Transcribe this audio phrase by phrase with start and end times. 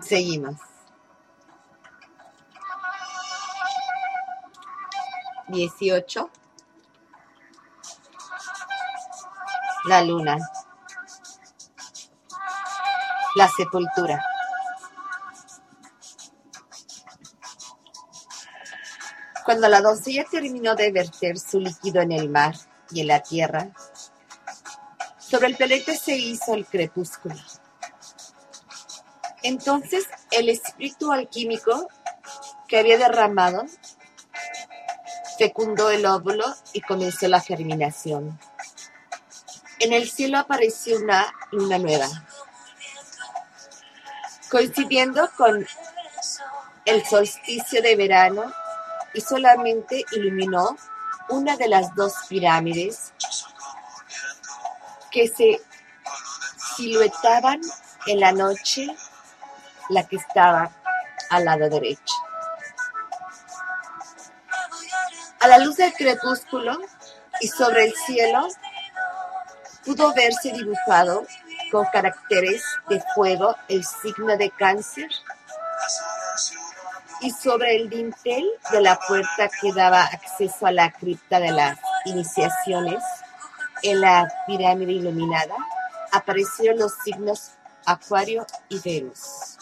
[0.00, 0.56] Seguimos.
[5.48, 6.30] Dieciocho.
[9.84, 10.36] La luna.
[13.34, 14.22] La sepultura.
[19.44, 22.54] Cuando la doncella terminó de verter su líquido en el mar
[22.90, 23.70] y en la tierra,
[25.18, 27.34] sobre el pelete se hizo el crepúsculo.
[29.48, 31.88] Entonces el espíritu alquímico
[32.68, 33.64] que había derramado
[35.38, 38.38] fecundó el óvulo y comenzó la germinación.
[39.78, 42.08] En el cielo apareció una luna nueva,
[44.50, 45.66] coincidiendo con
[46.84, 48.52] el solsticio de verano
[49.14, 50.76] y solamente iluminó
[51.30, 53.14] una de las dos pirámides
[55.10, 55.62] que se
[56.76, 57.62] siluetaban
[58.06, 58.94] en la noche
[59.88, 60.70] la que estaba
[61.30, 62.14] al lado derecho.
[65.40, 66.78] A la luz del crepúsculo
[67.40, 68.48] y sobre el cielo
[69.84, 71.24] pudo verse dibujado
[71.70, 75.08] con caracteres de fuego el signo de cáncer
[77.20, 81.78] y sobre el dintel de la puerta que daba acceso a la cripta de las
[82.04, 83.02] iniciaciones
[83.82, 85.54] en la pirámide iluminada
[86.12, 87.52] aparecieron los signos
[87.86, 89.57] Acuario y Venus.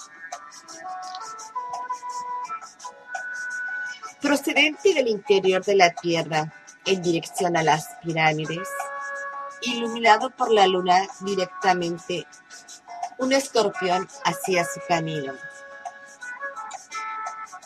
[4.26, 6.52] Procedente del interior de la Tierra
[6.84, 8.68] en dirección a las pirámides,
[9.62, 12.26] iluminado por la luna directamente,
[13.18, 15.32] un escorpión hacía su camino.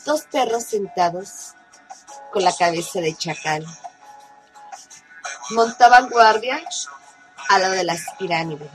[0.04, 1.54] Dos perros sentados
[2.30, 3.64] con la cabeza de chacal
[5.52, 6.62] montaban guardia
[7.48, 8.68] al lado de las pirámides.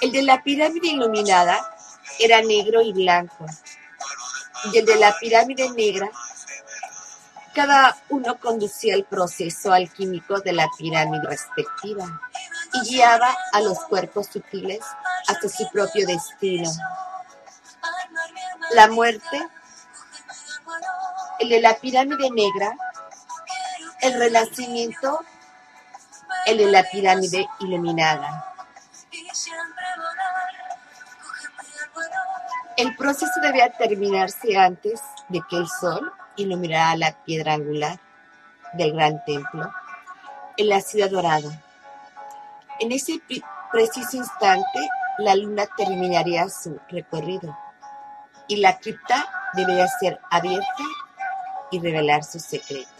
[0.00, 1.58] El de la pirámide iluminada
[2.20, 3.46] era negro y blanco,
[4.72, 6.10] y el de la pirámide negra,
[7.54, 12.20] cada uno conducía el proceso alquímico de la pirámide respectiva
[12.74, 14.80] y guiaba a los cuerpos sutiles
[15.26, 16.70] hasta su propio destino.
[18.72, 19.48] La muerte,
[21.38, 22.76] el de la pirámide negra,
[24.02, 25.20] el renacimiento,
[26.46, 28.55] el de la pirámide iluminada.
[32.76, 35.00] El proceso debía terminarse antes
[35.30, 37.98] de que el sol iluminara la piedra angular
[38.74, 39.72] del gran templo
[40.58, 41.48] en la ciudad dorada.
[42.78, 43.22] En ese
[43.72, 47.56] preciso instante, la luna terminaría su recorrido
[48.46, 50.84] y la cripta debería ser abierta
[51.70, 52.95] y revelar su secreto.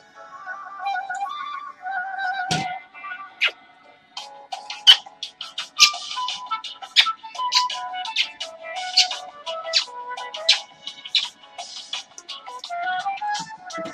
[13.77, 13.85] Yo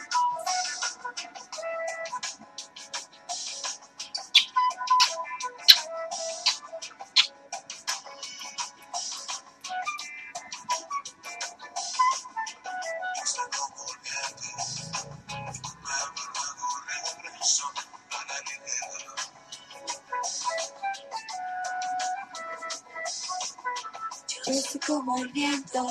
[24.54, 25.87] soy como el viento,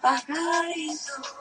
[0.00, 1.39] pajarito.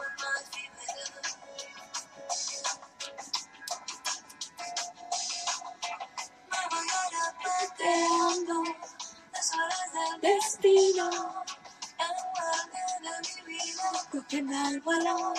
[14.10, 15.34] Vida, cogen al balón.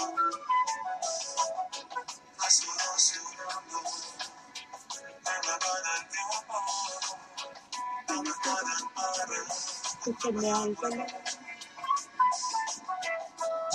[10.05, 11.07] Cógeme al balón.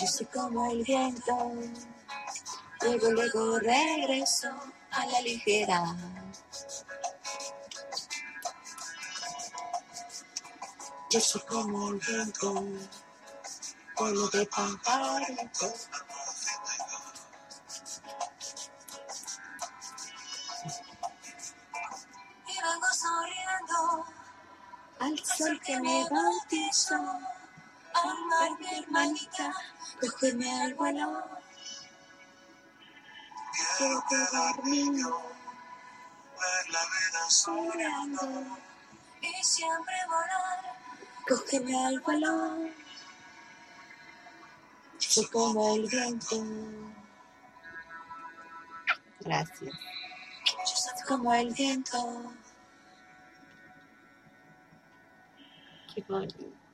[0.01, 1.53] Yo soy como el viento,
[2.81, 4.49] luego, luego regreso
[4.91, 5.95] a la ligera.
[11.09, 12.63] Yo soy como el viento,
[13.95, 15.17] pueblo de Pamparo.
[22.47, 24.05] Y vengo sonriendo
[24.99, 29.53] Al sol que me bautizó, amar mi hermanita,
[30.01, 31.23] cógeme al vuelo.
[33.77, 35.21] Quiero quedar mío,
[36.39, 38.57] ver la vida soñando.
[39.21, 40.75] y siempre volar.
[41.27, 42.84] Cógeme al vuelo.
[45.07, 46.43] Soy como el viento.
[49.21, 49.73] Gracias.
[51.07, 52.33] Como el viento.
[55.93, 56.64] Qué bonito.